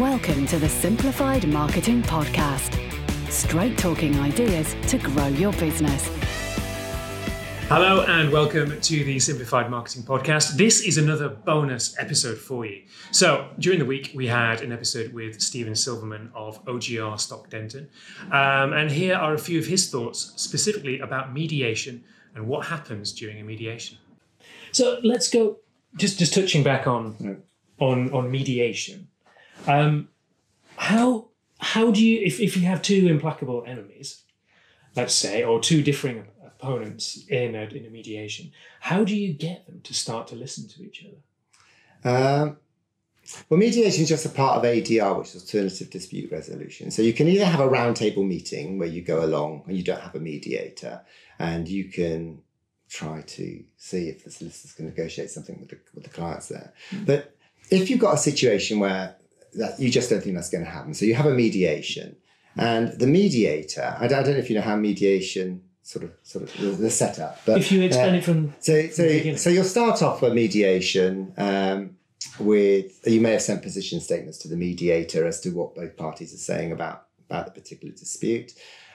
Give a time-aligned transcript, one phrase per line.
[0.00, 2.72] Welcome to the Simplified Marketing Podcast.
[3.30, 6.08] Straight talking ideas to grow your business.
[7.68, 10.56] Hello and welcome to the Simplified Marketing Podcast.
[10.56, 12.84] This is another bonus episode for you.
[13.10, 17.90] So, during the week, we had an episode with Stephen Silverman of OGR Stock Denton.
[18.32, 22.04] Um, and here are a few of his thoughts specifically about mediation
[22.34, 23.98] and what happens during a mediation.
[24.72, 25.58] So, let's go
[25.98, 27.42] just, just touching back on,
[27.78, 29.09] on, on mediation.
[29.66, 30.08] Um,
[30.76, 31.28] how,
[31.58, 34.22] how do you, if, if you have two implacable enemies,
[34.96, 39.66] let's say, or two differing opponents in a, in a mediation, how do you get
[39.66, 41.18] them to start to listen to each other?
[42.02, 42.56] Um,
[43.48, 46.90] well, mediation is just a part of ADR, which is alternative dispute resolution.
[46.90, 50.00] So you can either have a roundtable meeting where you go along and you don't
[50.00, 51.02] have a mediator,
[51.38, 52.42] and you can
[52.88, 56.72] try to see if the solicitors can negotiate something with the, with the clients there.
[56.90, 57.04] Mm-hmm.
[57.04, 57.36] But
[57.70, 59.16] if you've got a situation where
[59.54, 62.16] that you just don't think that's going to happen, so you have a mediation,
[62.56, 66.12] and the mediator, I don't, I don't know if you know how mediation sort of
[66.22, 67.40] sort of the, setup.
[67.44, 71.32] But if you explain uh, it from so so so you'll start off a mediation
[71.36, 71.96] um,
[72.38, 76.32] with you may have sent position statements to the mediator as to what both parties
[76.32, 78.52] are saying about about the particular dispute.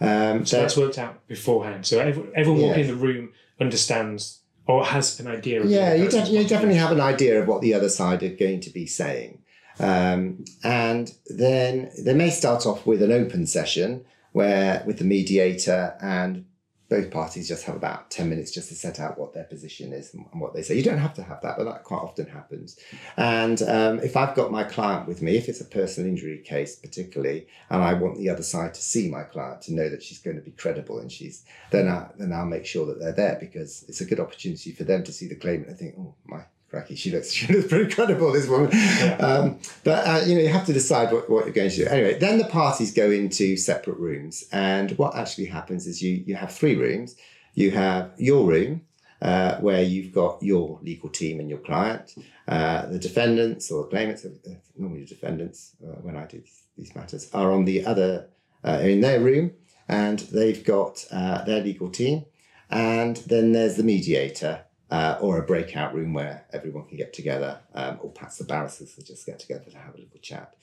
[0.00, 1.84] Um, so that's worked out beforehand.
[1.84, 5.62] So everyone, everyone walking in the room understands or has an idea.
[5.62, 8.60] of Yeah, you, you definitely have an idea of what the other side are going
[8.60, 9.37] to be saying.
[9.80, 15.96] Um, and then they may start off with an open session where with the mediator
[16.00, 16.44] and
[16.88, 20.14] both parties just have about 10 minutes just to set out what their position is
[20.14, 20.74] and, what they say.
[20.74, 22.78] You don't have to have that, but that quite often happens.
[23.16, 26.76] And um, if I've got my client with me, if it's a personal injury case
[26.76, 30.18] particularly, and I want the other side to see my client to know that she's
[30.18, 33.36] going to be credible and she's, then, I, then I'll make sure that they're there
[33.38, 36.44] because it's a good opportunity for them to see the claimant and think, oh, my
[36.70, 38.70] cracky, she looks, she looks pretty credible, this woman.
[38.72, 39.16] Yeah.
[39.20, 41.86] Um, but, uh, you know, you have to decide what, what you're going to do.
[41.86, 44.44] Anyway, then the parties go into separate rooms.
[44.52, 47.16] And what actually happens is you, you have three rooms.
[47.54, 48.82] You have your room,
[49.20, 52.14] uh, where you've got your legal team and your client,
[52.46, 54.30] uh, the defendants or the claimants, uh,
[54.76, 56.42] normally the defendants, uh, when I do
[56.76, 58.28] these matters, are on the other,
[58.64, 59.52] uh, in their room,
[59.88, 62.26] and they've got their legal team.
[62.70, 67.60] And then there's the mediator, uh, or a breakout room where everyone can get together,
[67.74, 70.54] um, or perhaps the barristers just get together to have a little chat.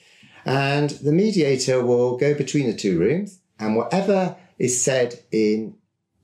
[0.45, 5.75] And the mediator will go between the two rooms, and whatever is said in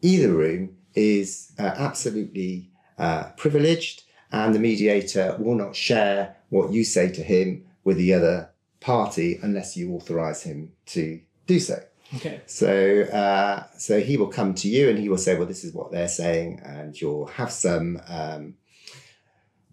[0.01, 6.83] either room is uh, absolutely uh, privileged, and the mediator will not share what you
[6.83, 11.81] say to him with the other party unless you authorize him to do so.
[12.15, 12.41] Okay.
[12.45, 15.73] So, uh, so he will come to you and he will say, "Well, this is
[15.73, 18.55] what they're saying," and you'll have some um,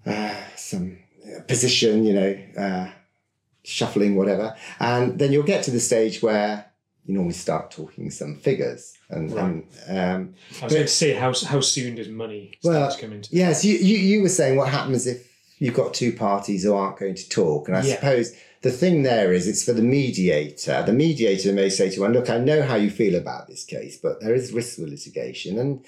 [0.06, 0.99] uh, some
[1.47, 2.91] position, you know, uh,
[3.65, 6.66] shuffling, whatever, and then you'll get to the stage where
[7.04, 8.94] you normally start talking some figures.
[9.10, 9.65] And, right.
[9.88, 13.00] and um, I was going to say, how how soon does money start well, to
[13.00, 13.31] come into?
[13.32, 15.26] Yes, you, you you were saying what happens if
[15.59, 17.94] you've got two parties who aren't going to talk, and I yeah.
[17.94, 18.32] suppose
[18.62, 20.82] the thing there is it's for the mediator.
[20.84, 23.98] The mediator may say to one, look, I know how you feel about this case,
[23.98, 25.58] but there is risk of litigation.
[25.58, 25.84] And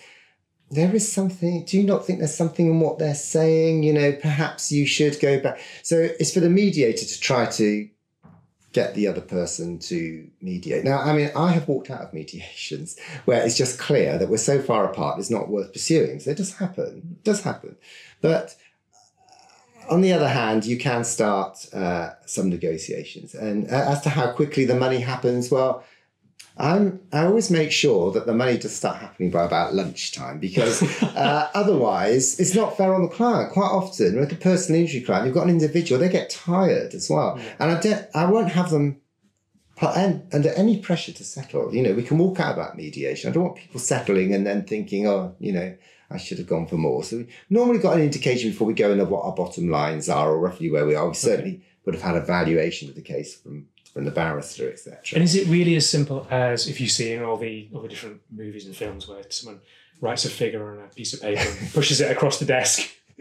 [0.70, 3.82] there is something, do you not think there's something in what they're saying?
[3.82, 5.60] You know, perhaps you should go back.
[5.82, 7.88] So it's for the mediator to try to
[8.72, 10.84] get the other person to mediate.
[10.84, 14.36] Now, I mean, I have walked out of mediations where it's just clear that we're
[14.36, 16.20] so far apart, it's not worth pursuing.
[16.20, 17.76] So it does happen, it does happen.
[18.20, 18.54] But
[19.88, 23.34] on the other hand, you can start uh, some negotiations.
[23.34, 25.84] And uh, as to how quickly the money happens, well,
[26.56, 30.82] I'm, I always make sure that the money does start happening by about lunchtime because
[31.02, 33.52] uh, otherwise it's not fair on the client.
[33.52, 37.08] Quite often, with a personal injury client, you've got an individual, they get tired as
[37.08, 37.38] well.
[37.38, 37.54] Yeah.
[37.60, 39.00] And I, de- I won't have them
[39.76, 41.74] put en- under any pressure to settle.
[41.74, 43.30] You know, we can walk out about mediation.
[43.30, 45.74] I don't want people settling and then thinking, oh, you know,
[46.10, 47.04] I should have gone for more.
[47.04, 50.30] So we normally got an indication before we go into what our bottom lines are
[50.30, 51.06] or roughly where we are.
[51.06, 51.64] We certainly okay.
[51.84, 55.00] would have had a valuation of the case from from the barrister, etc.
[55.14, 57.88] And is it really as simple as if you see in all the all the
[57.88, 59.60] different movies and films where someone
[60.00, 62.88] writes a figure on a piece of paper and pushes it across the desk?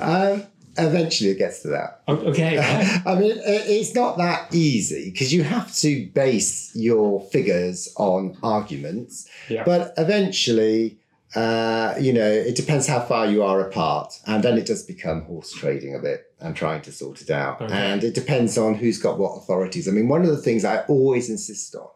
[0.00, 0.44] um,
[0.78, 2.02] eventually, it gets to that.
[2.08, 2.58] Okay.
[3.06, 9.28] I mean, it's not that easy because you have to base your figures on arguments,
[9.48, 9.64] yeah.
[9.64, 10.98] but eventually
[11.34, 14.20] uh, you know, it depends how far you are apart.
[14.26, 17.60] And then it does become horse trading a bit and trying to sort it out.
[17.62, 17.72] Okay.
[17.72, 19.88] And it depends on who's got what authorities.
[19.88, 21.88] I mean, one of the things I always insist on,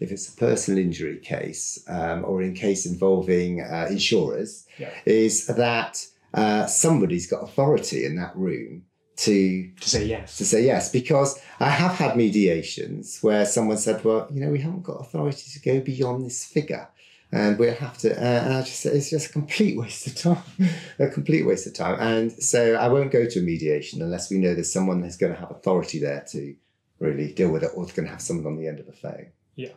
[0.00, 4.90] if it's a personal injury case um, or in case involving uh, insurers, yeah.
[5.06, 8.84] is that uh, somebody's got authority in that room
[9.16, 10.36] to To say yes.
[10.38, 14.58] to say yes because I have had mediations where someone said, "Well, you know, we
[14.58, 16.88] haven't got authority to go beyond this figure."
[17.32, 20.68] And we'll have to, uh, and I just, it's just a complete waste of time,
[20.98, 21.98] a complete waste of time.
[21.98, 25.32] And so I won't go to a mediation unless we know there's someone who's going
[25.32, 26.54] to have authority there to
[27.00, 29.26] really deal with it or going to have someone on the end of the phone.
[29.56, 29.72] Yeah.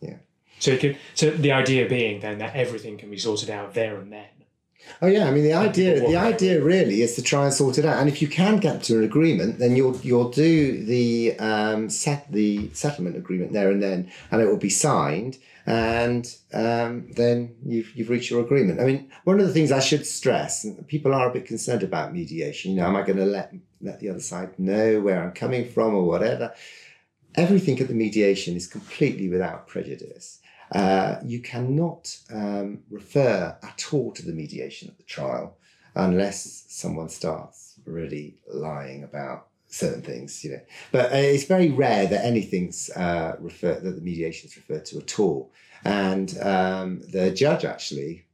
[0.00, 0.16] Yeah.
[0.58, 4.12] So could, so the idea being then that everything can be sorted out there and
[4.12, 4.26] then.
[5.00, 7.84] Oh yeah, I mean the idea the idea really is to try and sort it
[7.84, 11.90] out, and if you can get to an agreement, then you'll you'll do the um,
[11.90, 17.54] set the settlement agreement there and then, and it will be signed, and um, then
[17.64, 18.80] you've you've reached your agreement.
[18.80, 21.82] I mean, one of the things I should stress, and people are a bit concerned
[21.82, 22.72] about mediation.
[22.72, 25.68] You know, am I going to let let the other side know where I'm coming
[25.68, 26.54] from or whatever?
[27.34, 30.40] Everything at the mediation is completely without prejudice.
[30.72, 35.56] Uh, you cannot um, refer at all to the mediation at the trial
[35.94, 40.60] unless someone starts really lying about certain things, you know.
[40.92, 44.98] But uh, it's very rare that anything's uh, referred that the mediation is referred to
[44.98, 45.52] at all.
[45.84, 48.24] And um, the judge actually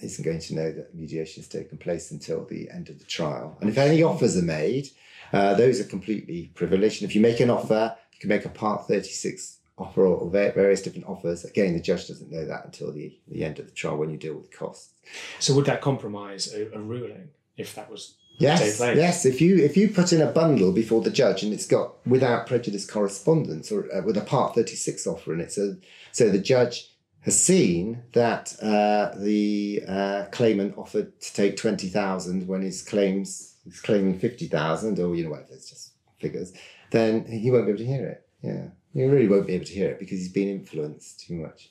[0.00, 3.56] isn't going to know that mediation has taken place until the end of the trial.
[3.60, 4.88] And if any offers are made,
[5.32, 7.02] uh, those are completely privileged.
[7.02, 10.82] And if you make an offer, you can make a Part 36 offer or, various
[10.82, 11.44] different offers.
[11.44, 14.16] Again, the judge doesn't know that until the, the end of the trial when you
[14.16, 14.92] deal with costs.
[15.38, 19.26] So would that compromise a, a ruling if that was Yes, yes.
[19.26, 22.46] If you if you put in a bundle before the judge and it's got without
[22.46, 25.76] prejudice correspondence or uh, with a Part Thirty Six offer and it's a
[26.10, 26.90] so the judge
[27.20, 33.56] has seen that uh, the uh, claimant offered to take twenty thousand when his claims
[33.64, 36.54] he's claiming fifty thousand or you know whatever it's just figures,
[36.92, 38.26] then he won't be able to hear it.
[38.42, 41.70] Yeah, he really won't be able to hear it because he's been influenced too much.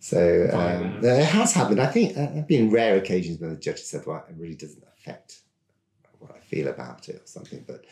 [0.00, 1.80] So um, it has happened.
[1.80, 4.36] I think uh, there have been rare occasions when the judge has said, "Well, it
[4.38, 5.40] really doesn't affect
[6.18, 7.64] what I feel about it or something.
[7.66, 7.84] But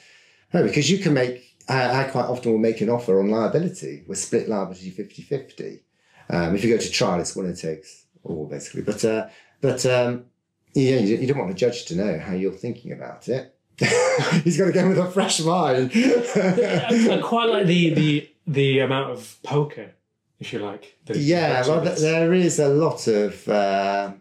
[0.52, 4.04] no, because you can make, I, I quite often will make an offer on liability
[4.06, 5.82] with split liability 50 50.
[6.28, 8.82] Um, if you go to trial, it's one it takes all basically.
[8.82, 9.28] But, uh,
[9.60, 10.26] but um,
[10.74, 13.52] yeah, you, you don't want the judge to know how you're thinking about it.
[14.42, 15.92] He's got to go with a fresh mind.
[15.94, 19.92] I, I quite like the, the the amount of poker,
[20.38, 20.96] if you like.
[21.08, 23.48] yeah, well, th- there is a lot of.
[23.48, 24.12] Uh,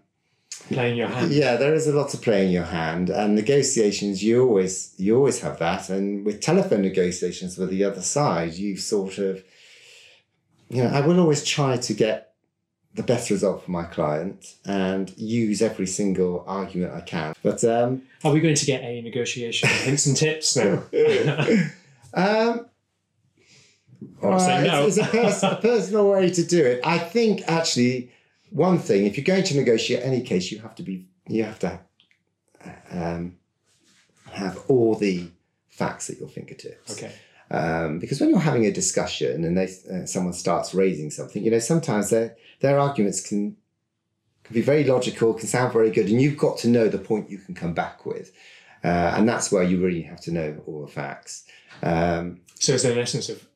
[0.68, 1.32] playing your hand.
[1.32, 4.24] Yeah, there is a lot to play in your hand, and negotiations.
[4.24, 8.78] You always you always have that, and with telephone negotiations with the other side, you
[8.78, 9.44] sort of,
[10.70, 12.34] you know, I will always try to get
[12.96, 17.36] the best result for my client and use every single argument I can.
[17.44, 20.82] But um, Are we going to get a negotiation hints and tips now?
[22.14, 22.68] um,
[24.24, 24.86] I'll say uh, no.
[24.88, 26.82] it's, it's a, pers- a personal way to do it.
[26.84, 28.12] I think actually
[28.50, 31.60] one thing, if you're going to negotiate any case, you have to be you have
[31.60, 31.80] to
[32.92, 33.38] um,
[34.32, 35.30] have all the
[35.68, 36.92] facts at your fingertips.
[36.94, 37.12] okay.
[37.52, 41.52] Um, because when you're having a discussion and they, uh, someone starts raising something, you
[41.52, 43.56] know, sometimes their their arguments can
[44.44, 47.30] can be very logical, can sound very good, and you've got to know the point
[47.30, 48.32] you can come back with,
[48.84, 51.46] uh, and that's where you really have to know all the facts.
[51.84, 53.48] Um, So is there an essence of,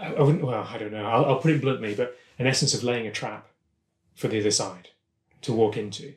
[0.00, 2.74] I, I wouldn't, well, I don't know, I'll, I'll put it bluntly, but an essence
[2.74, 3.48] of laying a trap
[4.14, 4.88] for the other side
[5.42, 6.14] to walk into,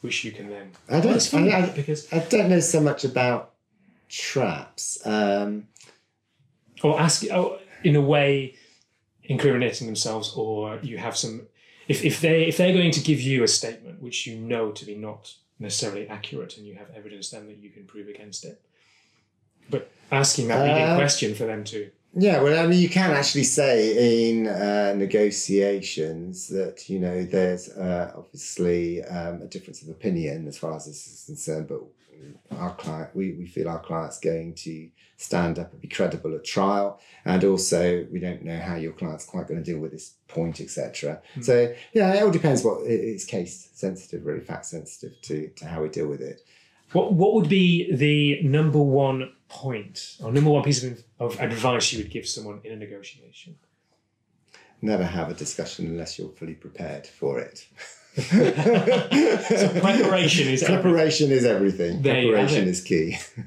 [0.00, 0.72] which you can then.
[0.88, 3.54] I don't- I- I- because, I don't know so much about
[4.08, 4.98] traps.
[5.06, 5.68] Um,
[6.82, 8.54] or ask, oh, in a way,
[9.24, 11.46] incriminating themselves, or you have some,
[11.88, 14.84] if, if they if they're going to give you a statement which you know to
[14.84, 18.60] be not necessarily accurate, and you have evidence then that you can prove against it,
[19.70, 21.90] but asking that leading Uh, question for them to.
[22.18, 27.68] Yeah, well, I mean, you can actually say in uh, negotiations that you know there's
[27.68, 31.80] uh, obviously um, a difference of opinion as far as this is concerned, but
[32.58, 36.42] our client, we, we feel our client's going to stand up and be credible at
[36.42, 40.14] trial, and also we don't know how your client's quite going to deal with this
[40.26, 41.20] point, etc.
[41.42, 45.82] So yeah, it all depends what it's case sensitive, really fact sensitive to to how
[45.82, 46.40] we deal with it.
[46.92, 51.92] What what would be the number one point or number one piece of, of advice
[51.92, 53.56] you would give someone in a negotiation?
[54.82, 57.66] Never have a discussion unless you're fully prepared for it.
[58.16, 60.66] So preparation is everything.
[60.82, 62.02] preparation is everything.
[62.02, 62.68] There preparation it.
[62.68, 63.18] is key.